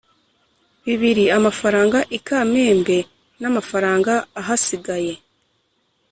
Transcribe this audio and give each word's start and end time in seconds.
bibiri 0.85 1.25
amafaranga 1.37 1.97
i 2.17 2.19
Kamembe 2.27 2.97
n 3.41 3.43
amafaranga 3.49 4.13
ahasigaye 4.39 5.13